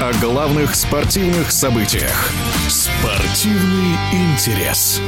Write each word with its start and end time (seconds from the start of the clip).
о 0.00 0.12
главных 0.20 0.74
спортивных 0.74 1.50
событиях. 1.50 2.30
Спортивный 2.68 3.96
интерес. 4.12 5.00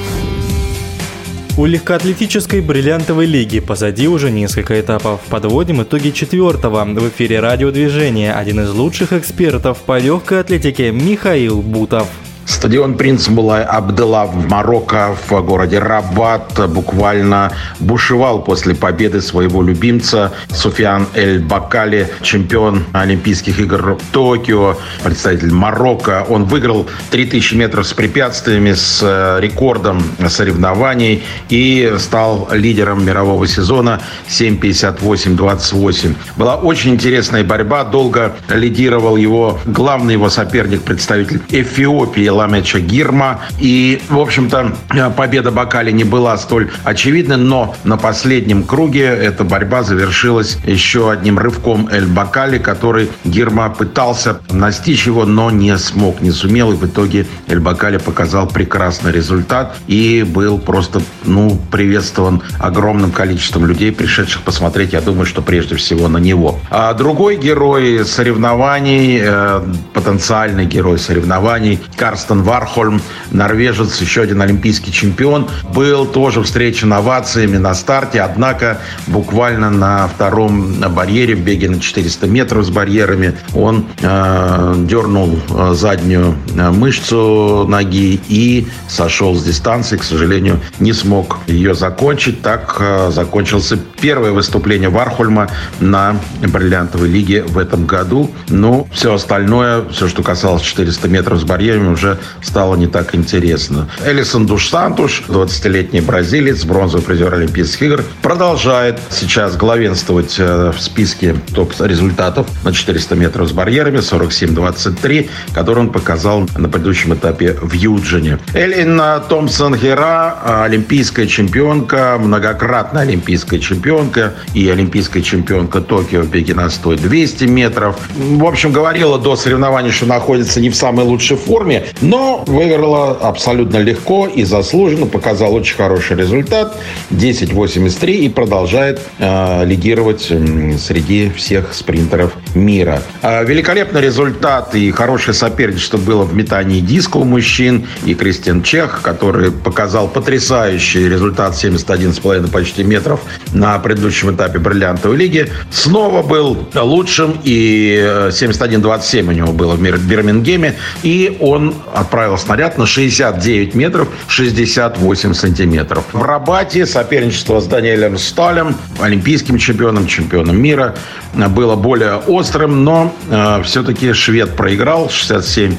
У 1.57 1.65
легкоатлетической 1.65 2.61
бриллиантовой 2.61 3.27
лиги 3.27 3.61
позади 3.61 4.09
уже 4.09 4.31
несколько 4.31 4.79
этапов. 4.81 5.21
Подводим 5.31 5.83
итоги 5.83 6.11
четвертого. 6.11 6.85
В 6.85 7.09
эфире 7.09 7.41
радиодвижения 7.41 8.35
один 8.35 8.61
из 8.61 8.71
лучших 8.71 9.13
экспертов 9.13 9.79
по 9.79 9.99
легкой 9.99 10.41
атлетике 10.41 10.91
Михаил 10.91 11.63
Бутов. 11.63 12.09
Стадион 12.47 12.95
«Принц 12.97 13.29
Булай 13.29 13.65
Абдела» 13.65 14.27
в 14.27 14.49
Марокко, 14.49 15.17
в 15.29 15.41
городе 15.43 15.79
Рабат, 15.79 16.61
буквально 16.69 17.53
бушевал 17.81 18.43
после 18.43 18.75
победы 18.75 19.23
своего 19.23 19.63
любимца 19.63 20.33
Суфиан 20.51 21.07
Эль-Бакали, 21.15 22.09
чемпион 22.23 22.85
Олимпийских 22.93 23.59
игр 23.61 23.95
в 23.95 24.13
Токио, 24.13 24.77
представитель 25.03 25.53
Марокко. 25.53 26.27
Он 26.29 26.45
выиграл 26.45 26.87
3000 27.11 27.55
метров 27.55 27.87
с 27.87 27.95
препятствиями, 27.95 28.75
с 28.75 29.01
э, 29.03 29.39
рекордом 29.41 30.03
соревнований 30.29 31.23
и 31.49 31.95
стал 31.99 32.49
лидером 32.53 33.05
мирового 33.05 33.47
сезона 33.47 34.01
7.58-28. 34.29 36.15
Была 36.37 36.57
очень 36.57 36.95
интересная 36.95 37.43
борьба. 37.45 37.85
Долго 37.85 38.37
лидировал 38.49 39.17
его 39.17 39.59
главный 39.65 40.15
его 40.15 40.29
соперник, 40.29 40.83
представитель 40.83 41.41
Эфиопии 41.49 42.34
Ламеча 42.35 42.81
Гирма. 42.81 43.41
И, 43.59 44.03
в 44.09 44.19
общем-то, 44.19 44.75
победа 45.17 45.51
Бакали 45.51 45.91
не 45.93 46.05
была 46.05 46.37
столь 46.37 46.71
очевидной, 46.85 47.37
но 47.37 47.75
на 47.85 47.97
последнем 47.97 48.65
круге 48.65 49.05
эта 49.05 49.45
борьба 49.45 49.83
завершилась 49.83 50.59
еще 50.67 51.11
одним 51.11 51.39
рывком 51.39 51.89
Эль 51.91 52.07
Бакали, 52.07 52.59
который 52.59 53.11
Гирма 53.25 53.71
пытался 53.71 54.41
настичь 54.51 55.07
его, 55.07 55.25
но 55.25 55.51
не 55.51 55.77
смог, 55.79 56.21
не 56.21 56.31
сумел. 56.31 56.73
И 56.73 56.77
в 56.77 56.85
итоге 56.87 57.27
Эль 57.47 57.61
Бакали 57.61 57.99
показал 57.99 58.47
прекрасный 58.47 59.13
результат 59.13 59.77
и 59.87 60.25
был 60.29 60.59
просто, 60.59 61.01
ну, 61.25 61.59
приветствован 61.71 62.43
огромным 62.59 63.13
количеством 63.13 63.67
людей, 63.67 63.93
пришедших 63.93 64.43
посмотреть, 64.43 64.93
я 64.93 65.01
думаю, 65.01 65.27
что 65.27 65.43
прежде 65.43 65.77
всего 65.77 66.09
на 66.09 66.19
него. 66.19 66.59
А 66.71 66.93
другой 66.95 67.37
герой 67.37 68.05
соревнований, 68.05 69.21
э, 69.23 69.63
потенциальный 69.93 70.67
герой 70.67 70.99
соревнований, 70.99 71.79
Карс 71.97 72.24
Карстен 72.25 72.43
Вархольм, 72.43 73.03
норвежец, 73.33 74.01
еще 74.01 74.23
один 74.23 74.41
олимпийский 74.41 74.91
чемпион, 74.91 75.47
был 75.75 76.07
тоже 76.07 76.43
встречен 76.43 76.91
овациями 76.91 77.59
на 77.59 77.75
старте, 77.75 78.23
однако 78.23 78.79
буквально 79.07 79.71
на 79.71 80.09
втором 80.09 80.73
барьере 80.95 81.35
в 81.35 81.41
беге 81.41 81.69
на 81.69 81.81
400 81.81 82.27
метров 82.27 82.65
с 82.65 82.71
барьерами 82.71 83.35
он 83.55 83.85
э, 84.01 84.75
дернул 84.79 85.39
э, 85.51 85.75
заднюю 85.75 86.35
э, 86.57 86.71
мышцу 86.71 87.67
ноги 87.69 88.19
и 88.29 88.69
сошел 88.89 89.35
с 89.35 89.43
дистанции. 89.45 89.99
К 89.99 90.05
сожалению, 90.05 90.61
не 90.79 90.95
смог 90.95 91.41
ее 91.47 91.75
закончить. 91.75 92.41
Так 92.41 92.77
э, 92.79 93.11
закончился 93.13 93.79
первое 94.01 94.33
выступление 94.33 94.89
Вархольма 94.89 95.51
на 95.81 96.17
бриллиантовой 96.41 97.09
лиге 97.09 97.43
в 97.43 97.59
этом 97.59 97.85
году. 97.85 98.31
Ну, 98.49 98.89
все 98.93 99.15
остальное, 99.15 99.85
все, 99.91 100.09
что 100.09 100.23
касалось 100.23 100.63
400 100.63 101.09
метров 101.09 101.41
с 101.41 101.45
барьерами, 101.45 101.89
уже 101.89 102.14
стало 102.43 102.77
не 102.77 102.87
так 102.87 103.15
интересно. 103.15 103.89
Элисон 104.05 104.47
Душ 104.47 104.69
Сантуш, 104.69 105.25
20-летний 105.29 106.01
бразилец, 106.01 106.65
бронзовый 106.65 107.05
призер 107.05 107.35
Олимпийских 107.35 107.83
игр, 107.83 108.05
продолжает 108.23 108.99
сейчас 109.11 109.57
главенствовать 109.57 110.37
э, 110.39 110.73
в 110.77 110.81
списке 110.81 111.35
топ-результатов 111.55 112.47
на 112.65 112.73
400 112.73 113.15
метров 113.15 113.49
с 113.49 113.53
барьерами 113.53 113.99
47-23, 113.99 115.29
который 115.53 115.81
он 115.81 115.91
показал 115.91 116.49
на 116.57 116.69
предыдущем 116.69 117.15
этапе 117.15 117.57
в 117.61 117.73
Юджине. 117.73 118.39
Эллин 118.55 119.01
Томпсон 119.29 119.77
Хера, 119.77 120.65
олимпийская 120.65 121.27
чемпионка, 121.27 122.17
многократная 122.21 123.03
олимпийская 123.03 123.61
чемпионка 123.61 124.35
и 124.55 124.69
олимпийская 124.69 125.23
чемпионка 125.23 125.81
Токио 125.81 126.23
в 126.23 126.31
беге 126.31 126.55
на 126.55 126.71
100 126.71 126.95
200 126.97 127.45
метров. 127.45 127.97
В 128.15 128.45
общем, 128.45 128.73
говорила 128.73 129.19
до 129.19 129.37
соревнований, 129.37 129.91
что 129.91 130.07
находится 130.07 130.61
не 130.61 130.71
в 130.71 130.77
самой 130.77 131.05
лучшей 131.05 131.37
форме, 131.37 131.87
но 132.05 132.45
выиграла 132.47 133.13
абсолютно 133.13 133.79
легко 133.79 134.27
и 134.27 134.45
заслуженно, 134.45 135.07
показал 135.07 135.55
очень 135.55 135.77
хороший 135.77 136.17
результат. 136.17 136.77
10.83 137.11 138.13
и 138.13 138.29
продолжает 138.29 139.01
э, 139.19 139.65
лидировать 139.65 140.27
э, 140.31 140.77
среди 140.79 141.31
всех 141.31 141.73
спринтеров 141.73 142.33
мира. 142.55 143.03
Э, 143.23 143.45
великолепный 143.45 144.03
результат 144.03 144.75
и 144.75 144.91
хорошее 144.91 145.35
соперничество 145.35 145.97
было 145.97 146.25
в 146.25 146.35
метании 146.35 146.81
диска 146.81 147.17
у 147.17 147.25
мужчин. 147.25 147.87
И 148.05 148.15
Кристиан 148.15 148.63
Чех, 148.63 149.01
который 149.03 149.51
показал 149.51 150.07
потрясающий 150.09 151.09
результат 151.09 151.55
71,5 151.55 152.51
почти 152.51 152.85
метров 152.85 153.21
на 153.55 153.79
предыдущем 153.79 154.35
этапе 154.35 154.59
бриллиантовой 154.59 155.17
лиги, 155.17 155.51
снова 155.71 156.23
был 156.23 156.69
лучшим. 156.75 157.41
И 157.45 157.99
71,27 158.29 159.29
у 159.29 159.33
него 159.33 159.53
было 159.53 159.75
в 159.75 159.81
Бирмингеме. 159.81 160.75
И 161.03 161.39
он 161.41 161.75
отправил 161.95 162.37
снаряд 162.39 162.79
на 162.79 162.87
69 162.87 163.75
метров 163.75 164.09
68 164.29 165.35
сантиметров. 165.35 166.05
В 166.13 166.23
Рабате 166.23 166.87
соперничество 166.87 167.61
с 167.61 167.67
Даниэлем 167.67 168.19
Сталем, 168.19 168.77
олимпийским 169.01 169.59
чемпионом, 169.59 170.07
чемпионом 170.07 170.61
мира, 170.61 170.95
было 171.35 171.77
более 171.77 172.17
острым, 172.17 172.85
но 172.85 173.13
э, 173.29 173.63
все-таки 173.65 174.13
швед 174.13 174.57
проиграл 174.57 175.09
67-16. 175.09 175.77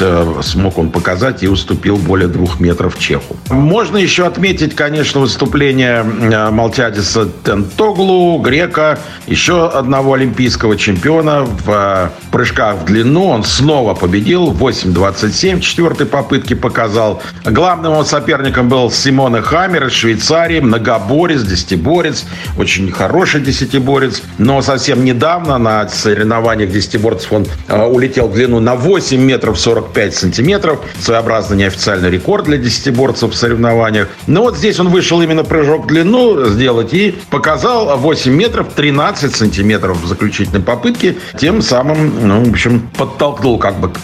Э, 0.00 0.42
смог 0.42 0.78
он 0.78 0.90
показать 0.90 1.42
и 1.42 1.48
уступил 1.48 1.96
более 1.96 2.28
двух 2.28 2.60
метров 2.60 2.98
чеху. 2.98 3.36
Можно 3.50 3.96
еще 3.96 4.26
отметить, 4.26 4.74
конечно, 4.74 5.20
выступление 5.20 6.04
э, 6.04 6.50
Малтиадиса 6.50 7.28
Тентоглу, 7.44 8.38
грека, 8.38 8.98
еще 9.26 9.68
одного 9.68 10.14
олимпийского 10.14 10.76
чемпиона 10.76 11.44
в 11.44 11.70
э, 11.70 12.08
прыжках 12.30 12.76
в 12.78 12.84
длину. 12.86 13.26
Он 13.26 13.44
снова 13.44 13.94
победил 13.94 14.50
8.27 14.84 15.60
четвертой 15.60 16.06
попытки 16.06 16.54
показал. 16.54 17.22
Главным 17.44 17.92
его 17.92 18.04
соперником 18.04 18.68
был 18.68 18.90
Симона 18.90 19.42
Хаммер 19.42 19.86
из 19.86 19.92
Швейцарии, 19.92 20.60
многоборец, 20.60 21.42
десятиборец, 21.42 22.24
очень 22.58 22.90
хороший 22.92 23.40
десятиборец. 23.40 24.22
Но 24.38 24.60
совсем 24.62 25.04
недавно 25.04 25.58
на 25.58 25.88
соревнованиях 25.88 26.70
десятиборцев 26.70 27.32
он 27.32 27.46
э, 27.68 27.84
улетел 27.84 28.28
в 28.28 28.34
длину 28.34 28.60
на 28.60 28.74
8 28.74 29.20
метров 29.20 29.58
45 29.58 30.14
сантиметров. 30.14 30.80
Своеобразный 31.00 31.56
неофициальный 31.56 32.10
рекорд 32.10 32.44
для 32.44 32.58
десятиборцев 32.58 33.32
в 33.32 33.34
соревнованиях. 33.34 34.08
Но 34.26 34.42
вот 34.42 34.56
здесь 34.56 34.78
он 34.80 34.88
вышел 34.88 35.20
именно 35.22 35.44
прыжок 35.44 35.84
в 35.84 35.86
длину 35.88 36.46
сделать 36.46 36.92
и 36.92 37.14
показал 37.30 37.96
8 37.96 38.32
метров 38.32 38.68
13 38.74 39.34
сантиметров 39.34 39.98
в 40.02 40.06
заключительной 40.06 40.60
попытке. 40.60 41.16
Тем 41.38 41.62
самым, 41.62 42.28
ну, 42.28 42.44
в 42.44 42.50
общем, 42.50 42.88
подтолкнул 42.96 43.58
как 43.58 43.80
бы 43.80 43.88
к 43.88 43.98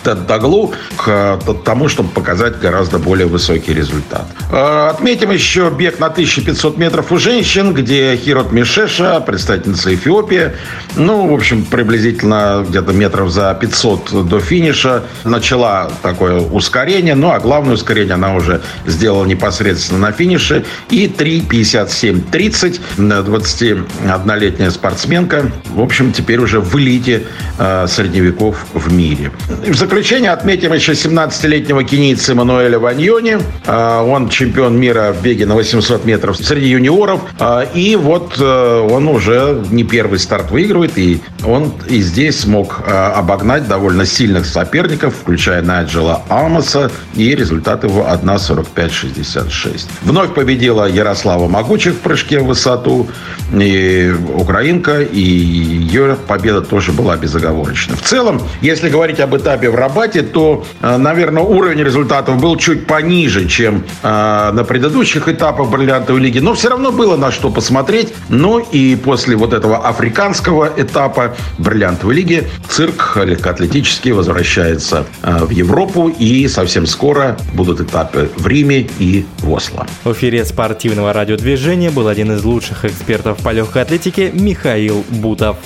К 0.96 1.38
тому, 1.64 1.88
чтобы 1.88 2.10
показать 2.10 2.58
гораздо 2.58 2.98
более 2.98 3.26
высокий 3.26 3.74
результат. 3.74 4.26
Э, 4.50 4.90
отметим 4.90 5.30
еще 5.30 5.70
бег 5.70 5.98
на 5.98 6.06
1500 6.06 6.76
метров 6.78 7.12
у 7.12 7.18
женщин, 7.18 7.72
где 7.74 8.16
Хирот 8.16 8.52
Мишеша, 8.52 9.20
представительница 9.20 9.94
Эфиопии, 9.94 10.52
ну, 10.96 11.26
в 11.28 11.34
общем, 11.34 11.64
приблизительно 11.64 12.64
где-то 12.68 12.92
метров 12.92 13.30
за 13.30 13.54
500 13.54 14.28
до 14.28 14.40
финиша, 14.40 15.04
начала 15.24 15.90
такое 16.02 16.40
ускорение, 16.40 17.14
ну, 17.14 17.30
а 17.30 17.40
главное 17.40 17.74
ускорение 17.74 18.14
она 18.14 18.34
уже 18.34 18.60
сделала 18.86 19.24
непосредственно 19.24 20.00
на 20.00 20.12
финише. 20.12 20.64
И 20.90 21.06
3.57.30, 21.06 22.80
21-летняя 22.98 24.70
спортсменка, 24.70 25.50
в 25.70 25.80
общем, 25.80 26.12
теперь 26.12 26.38
уже 26.38 26.60
в 26.60 26.76
элите 26.78 27.24
э, 27.58 27.86
средневеков 27.88 28.66
в 28.74 28.92
мире. 28.92 29.30
В 29.48 29.74
заключение 29.74 30.30
отметим 30.30 30.49
еще 30.50 30.92
17-летнего 30.92 31.84
кенийца 31.84 32.34
Мануэля 32.34 32.78
Ваньони. 32.78 33.38
А, 33.66 34.02
он 34.02 34.28
чемпион 34.28 34.78
мира 34.78 35.12
в 35.12 35.22
беге 35.22 35.46
на 35.46 35.54
800 35.54 36.04
метров 36.04 36.36
среди 36.36 36.68
юниоров. 36.68 37.20
А, 37.38 37.62
и 37.62 37.94
вот 37.96 38.34
э, 38.40 38.88
он 38.90 39.06
уже 39.08 39.62
не 39.70 39.84
первый 39.84 40.18
старт 40.18 40.50
выигрывает. 40.50 40.98
И 40.98 41.20
он 41.44 41.72
и 41.88 42.00
здесь 42.00 42.40
смог 42.40 42.80
а, 42.86 43.14
обогнать 43.16 43.68
довольно 43.68 44.04
сильных 44.04 44.46
соперников, 44.46 45.14
включая 45.20 45.62
Найджела 45.62 46.22
Амоса. 46.28 46.90
И 47.14 47.34
результат 47.34 47.84
его 47.84 48.08
1.45.66. 48.10 49.86
Вновь 50.02 50.34
победила 50.34 50.88
Ярослава 50.88 51.46
Могучих 51.48 51.94
в 51.94 51.98
прыжке 51.98 52.40
в 52.40 52.46
высоту. 52.46 53.08
И 53.52 54.12
украинка. 54.34 55.02
И 55.02 55.20
ее 55.20 56.16
победа 56.26 56.60
тоже 56.62 56.92
была 56.92 57.16
безоговорочна. 57.16 57.96
В 57.96 58.02
целом, 58.02 58.42
если 58.60 58.88
говорить 58.88 59.20
об 59.20 59.36
этапе 59.36 59.70
в 59.70 59.74
Рабате, 59.74 60.22
то 60.22 60.39
что, 60.40 60.64
наверное, 60.80 61.42
уровень 61.42 61.82
результатов 61.84 62.40
был 62.40 62.56
чуть 62.56 62.86
пониже, 62.86 63.46
чем 63.46 63.84
на 64.02 64.64
предыдущих 64.66 65.28
этапах 65.28 65.68
бриллиантовой 65.68 66.22
лиги, 66.22 66.38
но 66.38 66.54
все 66.54 66.70
равно 66.70 66.90
было 66.92 67.16
на 67.16 67.30
что 67.30 67.50
посмотреть. 67.50 68.14
Ну 68.30 68.58
и 68.58 68.96
после 68.96 69.36
вот 69.36 69.52
этого 69.52 69.86
африканского 69.86 70.70
этапа 70.78 71.36
бриллиантовой 71.58 72.14
лиги 72.14 72.48
цирк 72.70 73.18
легкоатлетический 73.22 74.12
возвращается 74.12 75.04
в 75.22 75.50
Европу 75.50 76.08
и 76.08 76.48
совсем 76.48 76.86
скоро 76.86 77.36
будут 77.52 77.82
этапы 77.82 78.30
в 78.34 78.46
Риме 78.46 78.88
и 78.98 79.26
в 79.40 79.52
Осло. 79.52 79.86
В 80.04 80.12
эфире 80.12 80.46
спортивного 80.46 81.12
радиодвижения 81.12 81.90
был 81.90 82.08
один 82.08 82.32
из 82.32 82.42
лучших 82.44 82.86
экспертов 82.86 83.38
по 83.42 83.50
легкой 83.50 83.82
атлетике 83.82 84.30
Михаил 84.32 85.04
Бутов. 85.10 85.58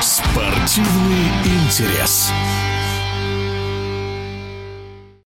Спортивный 0.00 1.31
интерес. 1.80 2.41